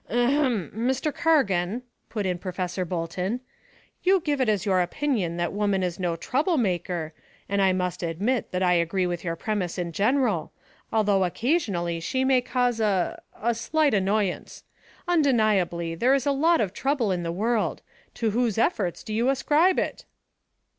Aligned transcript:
"Ahem 0.09 0.71
Mr. 0.71 1.13
Cargan," 1.13 1.83
put 2.09 2.25
in 2.25 2.39
Professor 2.39 2.83
Bolton, 2.85 3.39
"you 4.01 4.19
give 4.21 4.41
it 4.41 4.49
as 4.49 4.65
your 4.65 4.81
opinion 4.81 5.37
that 5.37 5.53
woman 5.53 5.83
is 5.83 5.99
no 5.99 6.15
trouble 6.15 6.57
maker, 6.57 7.13
and 7.47 7.61
I 7.61 7.71
must 7.71 8.01
admit 8.01 8.49
that 8.51 8.63
I 8.63 8.73
agree 8.73 9.05
with 9.05 9.23
your 9.23 9.35
premise 9.35 9.77
in 9.77 9.91
general, 9.91 10.51
although 10.91 11.23
occasionally 11.23 11.99
she 11.99 12.23
may 12.25 12.41
cause 12.41 12.79
a 12.79 13.21
a 13.39 13.53
slight 13.53 13.93
annoyance. 13.93 14.63
Undeniably, 15.07 15.93
there 15.93 16.15
is 16.15 16.25
a 16.25 16.31
lot 16.31 16.59
of 16.61 16.73
trouble 16.73 17.11
in 17.11 17.21
the 17.21 17.31
world. 17.31 17.83
To 18.15 18.31
whose 18.31 18.57
efforts 18.57 19.03
do 19.03 19.13
you 19.13 19.29
ascribe 19.29 19.77
it?" 19.77 20.05